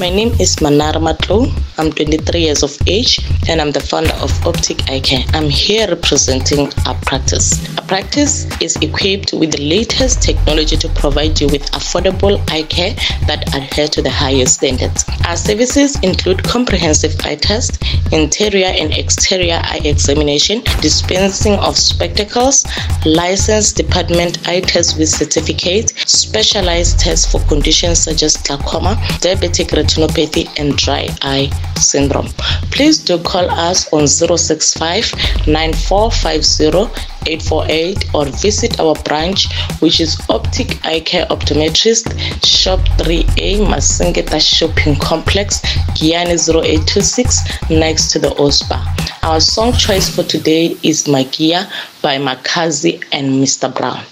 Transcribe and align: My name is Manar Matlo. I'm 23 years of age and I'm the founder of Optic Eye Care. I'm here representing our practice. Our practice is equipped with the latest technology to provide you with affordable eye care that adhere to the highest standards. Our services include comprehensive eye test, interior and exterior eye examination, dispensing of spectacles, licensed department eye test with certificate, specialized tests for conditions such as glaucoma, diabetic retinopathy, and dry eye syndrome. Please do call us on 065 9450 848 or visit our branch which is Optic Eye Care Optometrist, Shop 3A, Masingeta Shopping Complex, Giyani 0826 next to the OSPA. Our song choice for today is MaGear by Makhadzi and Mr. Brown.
My 0.00 0.10
name 0.10 0.32
is 0.40 0.60
Manar 0.60 0.94
Matlo. 0.94 1.48
I'm 1.78 1.92
23 1.92 2.40
years 2.40 2.64
of 2.64 2.76
age 2.88 3.20
and 3.48 3.60
I'm 3.60 3.70
the 3.70 3.78
founder 3.78 4.14
of 4.14 4.30
Optic 4.44 4.90
Eye 4.90 4.98
Care. 4.98 5.24
I'm 5.34 5.48
here 5.48 5.86
representing 5.86 6.72
our 6.86 6.96
practice. 7.06 7.62
Our 7.78 7.84
practice 7.86 8.46
is 8.60 8.74
equipped 8.76 9.32
with 9.32 9.52
the 9.52 9.62
latest 9.62 10.20
technology 10.20 10.76
to 10.78 10.88
provide 10.90 11.40
you 11.40 11.46
with 11.46 11.70
affordable 11.72 12.38
eye 12.50 12.64
care 12.64 12.94
that 13.28 13.54
adhere 13.54 13.86
to 13.88 14.02
the 14.02 14.10
highest 14.10 14.54
standards. 14.54 15.04
Our 15.26 15.36
services 15.36 15.98
include 16.00 16.42
comprehensive 16.42 17.14
eye 17.24 17.36
test, 17.36 17.82
interior 18.12 18.72
and 18.74 18.92
exterior 18.92 19.60
eye 19.62 19.80
examination, 19.84 20.62
dispensing 20.80 21.54
of 21.54 21.76
spectacles, 21.76 22.64
licensed 23.06 23.76
department 23.76 24.48
eye 24.48 24.60
test 24.60 24.98
with 24.98 25.08
certificate, 25.08 25.90
specialized 26.08 26.98
tests 26.98 27.30
for 27.30 27.40
conditions 27.46 28.00
such 28.00 28.24
as 28.24 28.36
glaucoma, 28.38 28.94
diabetic 29.20 29.72
retinopathy, 29.84 30.48
and 30.58 30.76
dry 30.76 31.08
eye 31.22 31.50
syndrome. 31.76 32.28
Please 32.70 32.98
do 32.98 33.18
call 33.18 33.50
us 33.50 33.92
on 33.92 34.06
065 34.08 35.12
9450 35.46 37.14
848 37.26 38.14
or 38.14 38.26
visit 38.26 38.78
our 38.80 38.94
branch 39.04 39.48
which 39.80 40.00
is 40.00 40.20
Optic 40.28 40.84
Eye 40.84 41.00
Care 41.00 41.26
Optometrist, 41.26 42.12
Shop 42.44 42.80
3A, 42.98 43.66
Masingeta 43.66 44.40
Shopping 44.40 44.96
Complex, 44.96 45.60
Giyani 45.96 46.36
0826 46.36 47.70
next 47.70 48.10
to 48.12 48.18
the 48.18 48.28
OSPA. 48.28 49.22
Our 49.22 49.40
song 49.40 49.72
choice 49.72 50.14
for 50.14 50.22
today 50.22 50.76
is 50.82 51.04
MaGear 51.04 51.70
by 52.02 52.18
Makhadzi 52.18 53.02
and 53.12 53.42
Mr. 53.42 53.74
Brown. 53.74 54.04